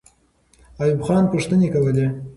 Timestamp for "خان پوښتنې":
1.07-1.67